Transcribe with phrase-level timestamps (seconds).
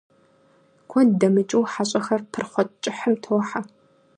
[0.89, 3.61] Куэд дэмыкӀыу хьэщӏэхэр пырхъуэ кӀыхьым тохьэ.